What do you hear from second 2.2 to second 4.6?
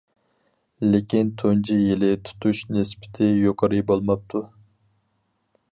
تۇتۇش نىسبىتى يۇقىرى بولماپتۇ.